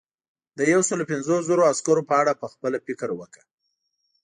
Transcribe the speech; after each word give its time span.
د 0.57 0.59
یو 0.73 0.81
سلو 0.89 1.03
پنځوس 1.11 1.41
زرو 1.49 1.63
عسکرو 1.71 2.07
په 2.09 2.15
اړه 2.21 2.39
پخپله 2.41 2.77
فکر 2.87 3.09
وکړه. 3.15 3.45